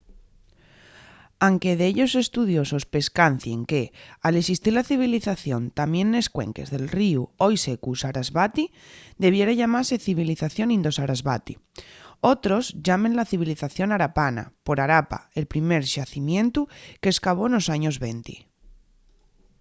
anque 1.49 1.71
dellos 1.83 2.11
estudiosos 2.23 2.83
pescancien 2.93 3.59
que 3.71 3.81
al 4.27 4.33
esistir 4.41 4.73
la 4.79 4.87
civilización 4.91 5.61
tamién 5.79 6.07
nes 6.13 6.27
cuenques 6.37 6.67
del 6.73 6.85
ríu 6.97 7.21
hoi 7.43 7.55
secu 7.65 7.91
sarasvati 8.01 8.65
debiera 9.25 9.57
llamase 9.61 9.95
civilización 10.07 10.67
indo-sarasvati. 10.77 11.53
otros 12.33 12.63
llámenla 12.85 13.29
civilización 13.31 13.89
harapana 13.95 14.43
por 14.65 14.77
harappa 14.81 15.19
el 15.39 15.45
primer 15.53 15.83
xacimientu 15.95 16.61
que 17.01 17.09
s’escavó 17.11 17.45
nos 17.49 17.65
años 17.75 17.95
venti 18.05 18.35